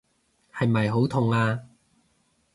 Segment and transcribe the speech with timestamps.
[0.51, 1.59] 係咪好痛啊？